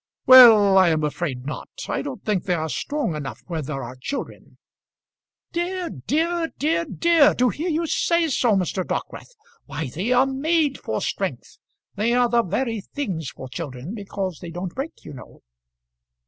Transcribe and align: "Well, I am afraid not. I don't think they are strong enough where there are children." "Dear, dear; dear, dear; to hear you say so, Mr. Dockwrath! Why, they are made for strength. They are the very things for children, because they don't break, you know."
"Well, 0.25 0.79
I 0.79 0.89
am 0.89 1.03
afraid 1.03 1.45
not. 1.45 1.69
I 1.87 2.01
don't 2.01 2.25
think 2.25 2.45
they 2.45 2.55
are 2.55 2.69
strong 2.69 3.15
enough 3.15 3.43
where 3.45 3.61
there 3.61 3.83
are 3.83 3.95
children." 3.95 4.57
"Dear, 5.51 5.91
dear; 5.91 6.47
dear, 6.57 6.85
dear; 6.85 7.35
to 7.35 7.49
hear 7.49 7.69
you 7.69 7.85
say 7.85 8.27
so, 8.27 8.53
Mr. 8.55 8.83
Dockwrath! 8.83 9.35
Why, 9.67 9.89
they 9.93 10.11
are 10.11 10.25
made 10.25 10.79
for 10.79 11.01
strength. 11.01 11.59
They 11.97 12.13
are 12.15 12.29
the 12.29 12.41
very 12.41 12.81
things 12.81 13.29
for 13.29 13.47
children, 13.47 13.93
because 13.93 14.39
they 14.39 14.49
don't 14.49 14.73
break, 14.73 15.05
you 15.05 15.13
know." 15.13 15.43